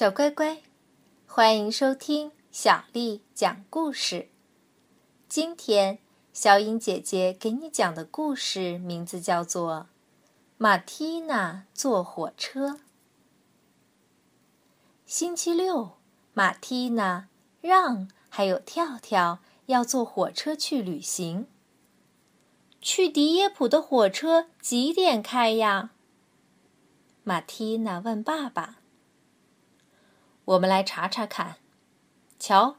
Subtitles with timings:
[0.00, 0.62] 小乖乖，
[1.26, 4.30] 欢迎收听小丽讲故事。
[5.28, 5.98] 今天，
[6.32, 9.74] 小颖姐姐给你讲的故事名字叫做
[10.56, 12.68] 《马蒂娜坐火车》。
[15.04, 15.98] 星期六，
[16.32, 17.28] 马蒂娜、
[17.60, 21.46] 让还有跳跳要坐火车去旅行。
[22.80, 25.90] 去迪耶普的火车几点开呀？
[27.22, 28.78] 马蒂娜问爸爸。
[30.50, 31.58] 我们来查查看。
[32.38, 32.78] 瞧，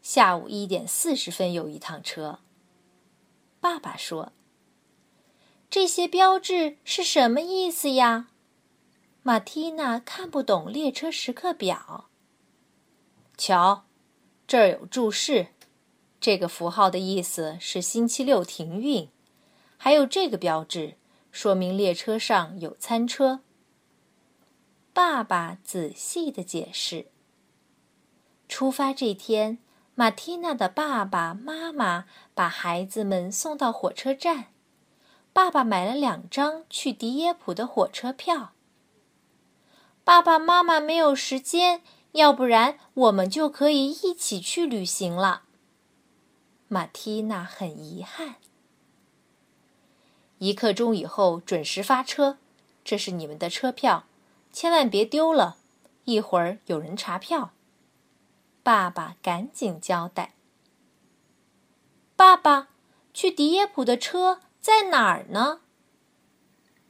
[0.00, 2.38] 下午一点四十分有一趟车。
[3.60, 4.32] 爸爸说
[5.68, 8.28] ：“这些标志是什么意思呀？”
[9.22, 12.08] 马蒂娜看不懂列车时刻表。
[13.36, 13.84] 瞧，
[14.46, 15.48] 这儿有注释，
[16.18, 19.10] 这个符号的意思是星期六停运。
[19.76, 20.96] 还有这个标志，
[21.30, 23.40] 说明列车上有餐车。
[24.92, 27.06] 爸爸仔细的解释。
[28.48, 29.58] 出发这天，
[29.94, 34.46] 马蒂娜的爸爸妈妈把孩子们送到火车站。
[35.32, 38.52] 爸爸买了两张去迪耶普的火车票。
[40.02, 45.42] 爸爸妈妈没有时间，要不然我们就可以一起去旅行了。
[46.66, 48.36] 马蒂娜很遗憾。
[50.38, 52.38] 一刻钟以后准时发车，
[52.82, 54.06] 这是你们的车票。
[54.52, 55.56] 千万别丢了，
[56.04, 57.52] 一会儿有人查票。
[58.62, 60.34] 爸爸赶紧交代
[62.14, 62.68] ：“爸爸，
[63.14, 65.60] 去迪耶普的车在哪儿呢？”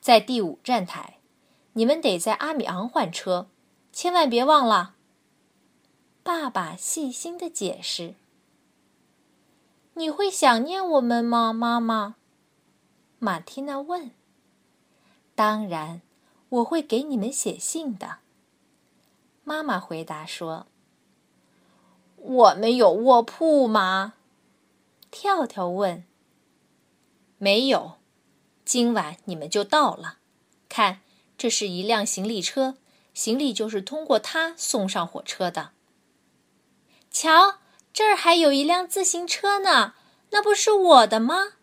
[0.00, 1.18] 在第五站台，
[1.74, 3.46] 你们得在阿米昂换车，
[3.92, 4.96] 千万别忘了。
[6.24, 8.14] 爸爸细心的解释
[9.94, 12.16] ：“你会想念我们吗，妈妈？”
[13.20, 14.10] 马蒂娜问。
[15.36, 16.02] “当然。”
[16.52, 18.18] 我会给你们写信的。
[19.42, 20.66] 妈妈回答说
[22.16, 24.14] ：“我们有卧铺吗？”
[25.10, 26.04] 跳跳问。
[27.38, 27.94] “没有，
[28.66, 30.18] 今晚你们就到了。
[30.68, 31.00] 看，
[31.38, 32.76] 这是一辆行李车，
[33.14, 35.70] 行李就是通过它送上火车的。
[37.10, 37.60] 瞧，
[37.94, 39.94] 这儿还有一辆自行车呢，
[40.30, 41.54] 那不是我的吗？”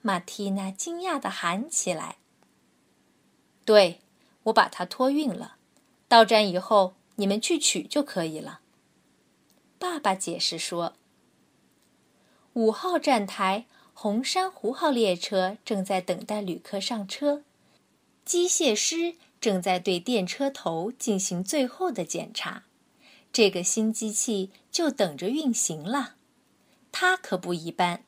[0.00, 2.16] 马蒂娜惊讶的喊起来。
[3.66, 4.00] 对，
[4.44, 5.56] 我把它托运了。
[6.08, 8.60] 到站以后，你们去取就可以了。
[9.76, 10.94] 爸爸解释说
[12.54, 17.42] ：“五号站台红珊瑚号列车正在等待旅客上车，
[18.24, 22.62] 机械师正在对电车头进行最后的检查。
[23.32, 26.14] 这个新机器就等着运行了。
[26.92, 28.04] 它可不一般，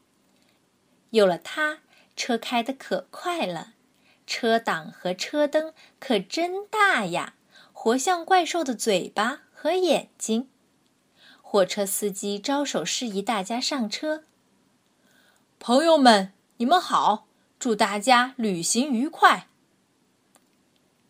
[1.10, 1.80] 有了它，
[2.14, 3.74] 车开得可快了。”
[4.28, 7.32] 车挡和车灯可真大呀，
[7.72, 10.50] 活像怪兽的嘴巴和眼睛。
[11.40, 14.24] 火车司机招手示意大家上车。
[15.58, 17.26] 朋友们，你们好，
[17.58, 19.48] 祝大家旅行愉快。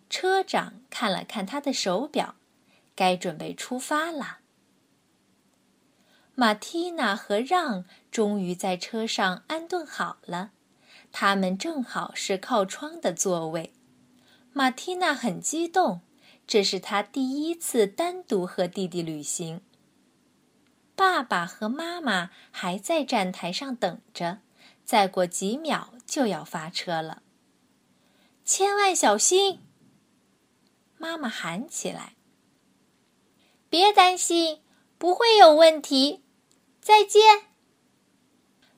[0.09, 2.37] 车长看了看他的手表，
[2.95, 4.39] 该准备出发了。
[6.37, 10.53] 马蒂娜和让终于在车上安顿好了。
[11.21, 13.73] 他们正好是靠窗的座位，
[14.53, 16.01] 马蒂娜很激动，
[16.47, 19.61] 这是她第一次单独和弟弟旅行。
[20.95, 24.39] 爸爸和妈妈还在站台上等着，
[24.85, 27.25] 再过几秒就要发车了，
[28.45, 29.59] 千万小心！
[30.99, 32.15] 妈妈喊起来
[33.69, 34.63] ：“别担心，
[34.97, 36.23] 不会有问题。”
[36.81, 37.47] 再见。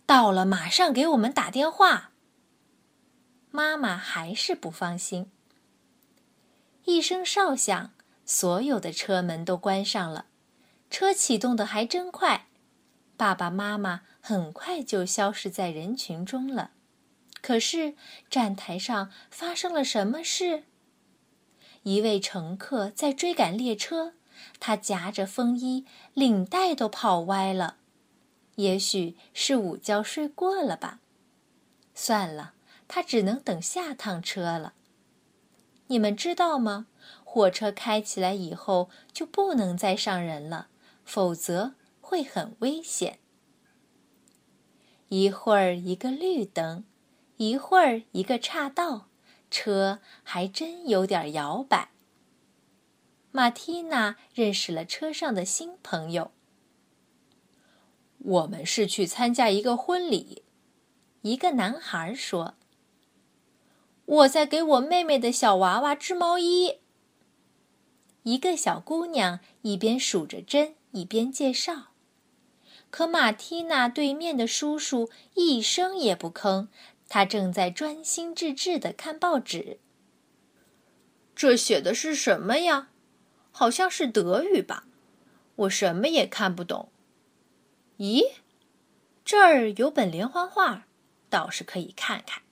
[0.06, 2.09] 到了，马上给我们打电话。
[3.50, 5.30] 妈妈还是不放心。
[6.84, 7.92] 一声哨响，
[8.24, 10.26] 所有的车门都关上了，
[10.90, 12.46] 车启动的还真快。
[13.16, 16.70] 爸爸妈妈很快就消失在人群中了。
[17.42, 17.94] 可是
[18.28, 20.64] 站台上发生了什么事？
[21.82, 24.14] 一位乘客在追赶列车，
[24.58, 27.76] 他夹着风衣，领带都跑歪了。
[28.56, 31.00] 也许是午觉睡过了吧。
[31.94, 32.54] 算了。
[32.92, 34.74] 他只能等下趟车了。
[35.86, 36.88] 你们知道吗？
[37.22, 40.66] 火车开起来以后就不能再上人了，
[41.04, 43.20] 否则会很危险。
[45.08, 46.84] 一会儿一个绿灯，
[47.36, 49.06] 一会儿一个岔道，
[49.52, 51.90] 车还真有点摇摆。
[53.30, 56.32] 马蒂娜认识了车上的新朋友。
[58.18, 60.42] 我们是去参加一个婚礼，
[61.22, 62.56] 一个男孩说。
[64.10, 66.80] 我在给我妹妹的小娃娃织毛衣。
[68.24, 71.92] 一个小姑娘一边数着针，一边介绍。
[72.90, 76.66] 可马蒂娜对面的叔叔一声也不吭，
[77.08, 79.78] 他正在专心致志地看报纸。
[81.36, 82.88] 这写的是什么呀？
[83.52, 84.86] 好像是德语吧？
[85.54, 86.90] 我什么也看不懂。
[87.98, 88.32] 咦，
[89.24, 90.88] 这儿有本连环画，
[91.28, 92.42] 倒是可以看看。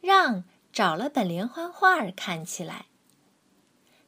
[0.00, 2.86] 让找了本连环画看起来。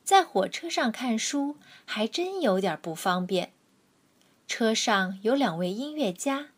[0.02, 3.52] 在火车上看书还真有点不方便。
[4.46, 6.48] 车上有两位音乐家，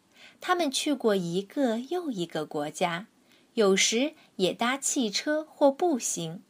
[0.41, 3.07] 他们去过一个又一个国家，
[3.55, 6.43] 有时也搭汽车或步行。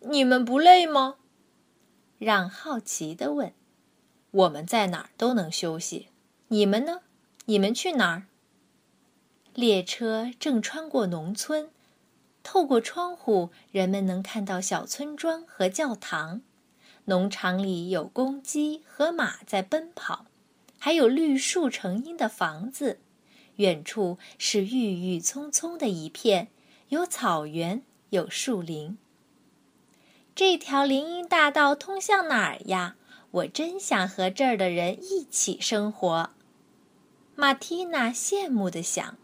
[0.00, 1.16] 你们不累吗？
[2.18, 3.52] 让好奇地问。
[4.32, 6.08] 我们在哪儿都能休息，
[6.48, 7.02] 你们呢？
[7.44, 8.26] 你们去哪儿？
[9.54, 11.68] 列车正穿过农村，
[12.42, 16.40] 透过窗户，人们能看到小村庄和教堂。
[17.04, 20.24] 农场里有公鸡和马在奔跑，
[20.78, 23.00] 还有绿树成荫的房子。
[23.56, 26.48] 远处是郁郁葱葱的一片，
[26.88, 28.96] 有草原，有树林。
[30.34, 32.96] 这条林荫大道通向哪儿呀？
[33.32, 36.30] 我真想和这儿的人一起生活。
[37.34, 39.18] 马蒂娜羡慕地想。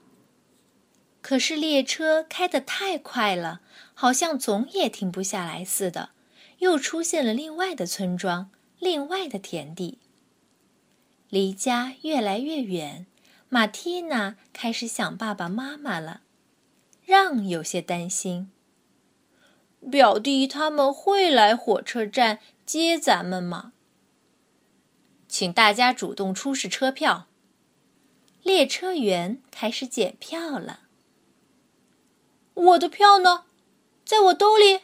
[1.29, 3.61] 可是列车开得太快了，
[3.93, 6.09] 好像总也停不下来似的。
[6.61, 9.99] 又出现了另外的村庄，另外的田地。
[11.29, 13.05] 离家越来越远，
[13.51, 16.23] 马蒂娜开始想爸爸妈妈了。
[17.05, 18.51] 让有些担心。
[19.91, 23.75] 表弟他们会来火车站接咱们吗？
[25.29, 27.27] 请大家主动出示车票。
[28.43, 30.88] 列车员开始检票了。
[32.59, 33.45] 我的票呢？
[34.05, 34.81] 在我兜里。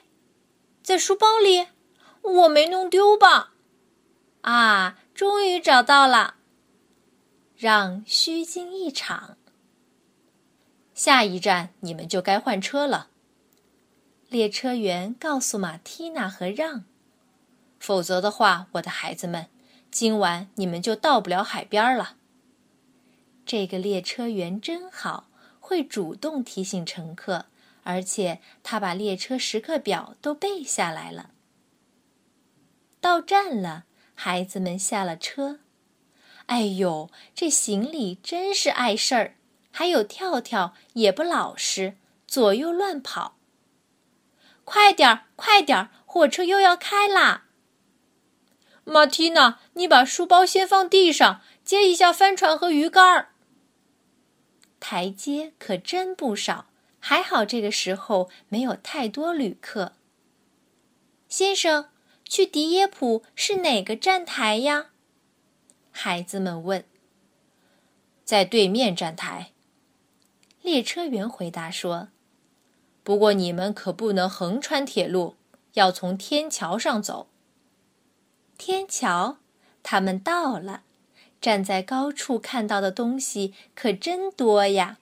[0.81, 1.67] 在书包里，
[2.21, 3.55] 我没弄丢吧？
[4.43, 6.37] 啊，终于找到了！
[7.57, 9.37] 让虚惊一场。
[10.93, 13.09] 下一站你们就该换车了。
[14.29, 16.85] 列车员告诉马蒂娜和让，
[17.81, 19.49] 否则的话，我的孩子们，
[19.91, 22.17] 今晚你们就到不了海边了。
[23.45, 25.29] 这个列车员真好，
[25.59, 27.47] 会主动提醒乘客。
[27.85, 31.31] 而且他把列车时刻表都背下来了。
[33.01, 33.85] 到站了，
[34.15, 35.61] 孩子们下了车。
[36.47, 39.37] 哎呦，这行李真是碍事儿！
[39.71, 41.97] 还有跳跳也不老实，
[42.27, 43.37] 左右乱跑。
[44.65, 47.45] 快点儿，快点儿，火车又要开啦！
[48.85, 53.31] 马蒂娜，你把书包先放地上，接一下帆船和鱼竿儿。
[54.81, 56.67] 台阶可真不少。
[57.07, 59.93] 还好这个时候没有太多旅客。
[61.29, 61.91] 先生，
[62.25, 64.87] 去迪耶普是哪个站台呀？
[65.91, 66.83] 孩子们问。
[68.25, 69.53] 在对面站台。
[70.63, 72.09] 列车员回答说
[73.05, 75.37] ：“不过你们可不能横穿铁路，
[75.75, 77.29] 要从天桥上走。”
[78.57, 79.37] 天桥，
[79.83, 80.85] 他们到了。
[81.39, 84.97] 站在高处看到的东西可真多呀。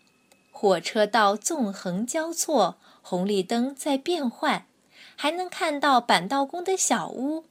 [0.62, 4.68] 火车道纵横交错，红绿灯在变换，
[5.16, 7.46] 还能看到板道工的小屋。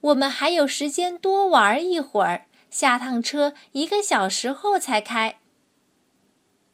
[0.00, 5.38] 我们还有时间多玩一会儿，下趟车一个小时后才开。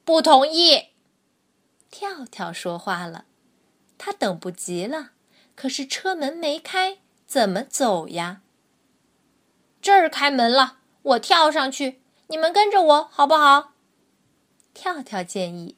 [0.05, 0.91] 不同意。
[1.91, 3.25] 跳跳说话了，
[3.99, 5.11] 他等不及了，
[5.57, 8.43] 可是车门没开，怎么走呀？
[9.83, 13.70] 这儿开门了，我跳上去，你们跟着我好不好？
[14.73, 15.77] 跳跳建议：“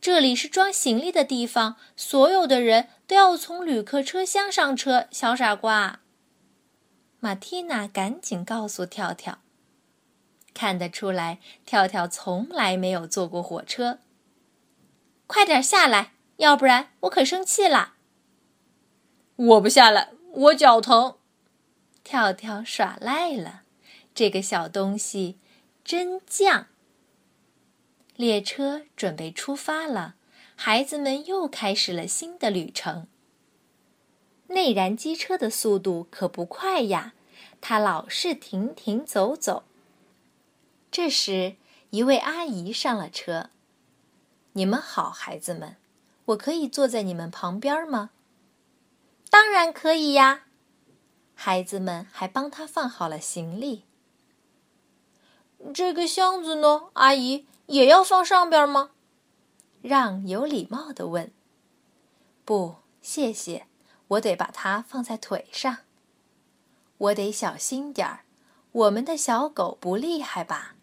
[0.00, 6.00] 这里是装行李的地方，所有的人都要从旅客车厢上车。”小傻瓜，
[7.20, 9.40] 马蒂娜赶紧告诉跳跳
[10.52, 13.98] ：“看得出来，跳跳从来没有坐过火车。
[15.26, 17.94] 快点下来，要不然我可生气了。”
[19.36, 21.16] 我不下来，我脚疼。
[22.02, 23.62] 跳跳耍赖了，
[24.14, 25.38] 这个小东西
[25.84, 26.64] 真犟。
[28.20, 30.14] 列车准备出发了，
[30.54, 33.06] 孩子们又开始了新的旅程。
[34.48, 37.14] 内燃机车的速度可不快呀，
[37.62, 39.64] 它老是停停走走。
[40.90, 41.56] 这时，
[41.88, 43.48] 一位阿姨上了车。
[44.52, 45.76] “你们好，孩子们，
[46.26, 48.10] 我可以坐在你们旁边吗
[49.30, 50.44] ？”“当然可以呀。”
[51.34, 53.84] 孩子们还帮他放好了行李。
[55.72, 57.46] 这个箱子呢，阿姨？
[57.70, 58.90] 也要放上边吗？
[59.80, 61.32] 让有礼貌的问。
[62.44, 63.68] 不，谢谢，
[64.08, 65.78] 我得把它放在腿上。
[66.98, 68.24] 我得小心点儿，
[68.72, 70.74] 我们的小狗不厉害吧？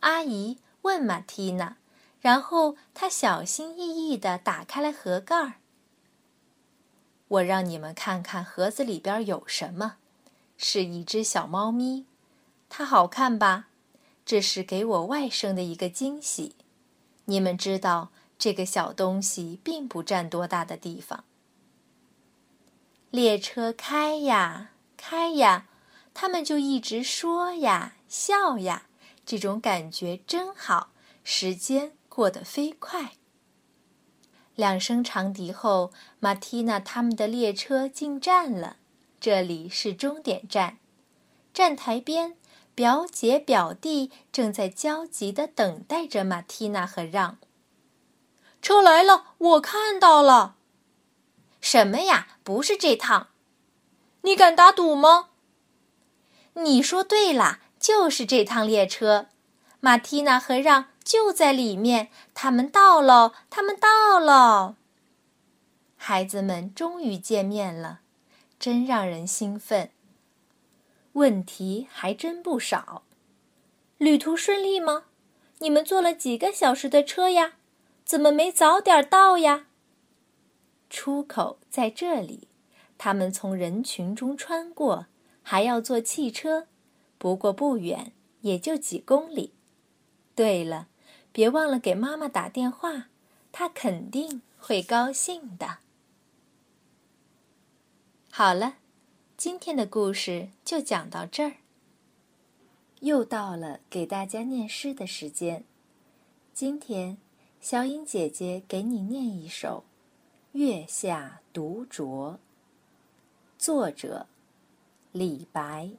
[0.00, 1.78] 阿姨问马蒂娜，
[2.20, 5.54] 然后她小心翼翼地打开了盒盖儿。
[7.26, 9.96] 我让你们看看盒子里边有什么，
[10.56, 12.06] 是一只小猫咪，
[12.68, 13.66] 它好看吧？
[14.24, 16.54] 这是给我外甥的一个惊喜。
[17.26, 21.24] 你们知道，这个小东西并不占多大的地方。
[23.10, 25.66] 列车开呀开呀，
[26.12, 28.86] 他们就一直说呀笑呀，
[29.24, 30.90] 这种感觉真好，
[31.22, 33.12] 时间过得飞快。
[34.56, 38.76] 两声长笛后，马蒂娜他们的列车进站了。
[39.20, 40.78] 这里是终点站。
[41.52, 42.36] 站台边，
[42.74, 47.38] 表姐表弟正在焦急地等待着马蒂娜和让。
[48.60, 50.56] 车来了，我看到了。
[51.60, 52.28] 什么呀？
[52.42, 53.28] 不是这趟。
[54.22, 55.30] 你敢打赌吗？
[56.54, 59.28] 你说对了，就是这趟列车。
[59.80, 60.86] 马蒂娜和让。
[61.04, 64.76] 就在里面，他们到了，他们到了。
[65.96, 68.00] 孩子们终于见面了，
[68.58, 69.90] 真让人兴奋。
[71.14, 73.02] 问题还真不少。
[73.98, 75.06] 旅途顺利吗？
[75.58, 77.54] 你们坐了几个小时的车呀？
[78.04, 79.66] 怎么没早点到呀？
[80.88, 82.46] 出口在这里，
[82.96, 85.06] 他们从人群中穿过，
[85.42, 86.68] 还要坐汽车，
[87.18, 89.54] 不过不远，也就几公里。
[90.36, 90.88] 对了。
[91.32, 93.08] 别忘了给妈妈打电话，
[93.50, 95.78] 她肯定会高兴的。
[98.30, 98.76] 好了，
[99.44, 101.56] 今天的故事就讲到这儿。
[103.00, 105.64] 又到了给大家念诗的时间，
[106.54, 107.18] 今天
[107.60, 109.84] 小颖姐姐给你念一首
[110.58, 112.32] 《月下独酌》，
[113.58, 114.26] 作者
[115.12, 115.90] 李白。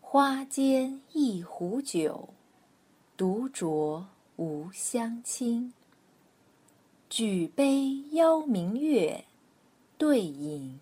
[0.00, 2.28] 花间一壶酒。
[3.16, 4.04] 独酌
[4.36, 5.72] 无相亲。
[7.10, 9.24] 举杯邀明月，
[9.98, 10.78] 对影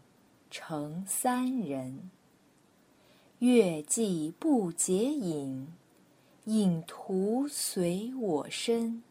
[0.57, 2.13] 成三人。
[3.41, 5.67] 月既不解饮，
[6.45, 9.03] 影徒随我身。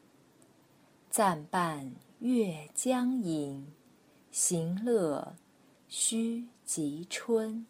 [1.10, 3.68] 暂伴月将影，
[4.32, 5.36] 行乐
[5.90, 7.68] 须及春。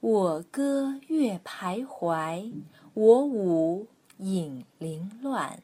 [0.00, 2.50] 我歌月徘徊，
[2.94, 3.86] 我舞。
[4.16, 5.62] 影零乱，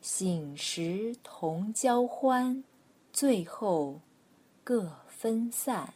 [0.00, 2.64] 醒时同交欢，
[3.12, 4.00] 醉后
[4.64, 4.88] 各
[5.22, 5.94] 分散。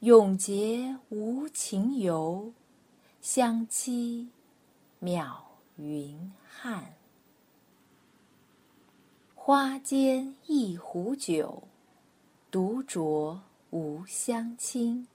[0.00, 2.50] 永结无情游，
[3.20, 4.30] 相期
[5.02, 5.36] 邈
[5.76, 6.94] 云汉。
[9.34, 11.64] 花间一壶酒，
[12.50, 15.06] 独酌无相亲。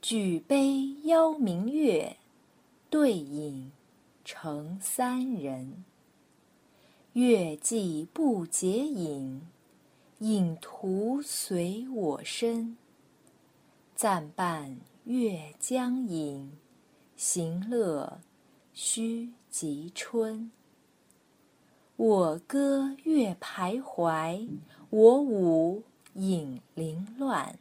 [0.00, 2.18] 举杯邀明月，
[2.88, 3.72] 对影。
[4.24, 5.84] 成三人。
[7.14, 9.42] 月既不解饮，
[10.20, 12.76] 影徒随我身。
[13.94, 16.52] 暂伴月将影，
[17.16, 18.20] 行乐
[18.72, 20.50] 须及春。
[21.96, 24.48] 我歌月徘徊，
[24.88, 25.82] 我舞
[26.14, 27.58] 影零乱。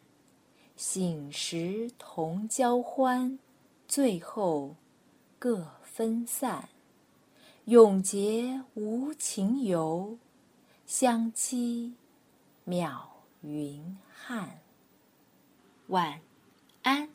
[0.75, 3.37] 醒时同交欢，
[3.87, 4.75] 醉后
[5.37, 5.67] 各。
[5.99, 6.69] 分散，
[7.65, 10.17] 永结无情游，
[10.85, 11.95] 相期
[12.69, 12.91] 渺
[13.41, 14.59] 云汉。
[15.87, 16.21] 晚
[16.83, 17.09] 安。